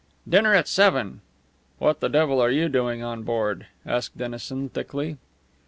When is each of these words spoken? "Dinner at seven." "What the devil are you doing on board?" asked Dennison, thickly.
"Dinner 0.27 0.55
at 0.55 0.67
seven." 0.67 1.21
"What 1.77 1.99
the 1.99 2.07
devil 2.09 2.41
are 2.41 2.49
you 2.49 2.69
doing 2.69 3.03
on 3.03 3.21
board?" 3.21 3.67
asked 3.85 4.17
Dennison, 4.17 4.67
thickly. 4.67 5.17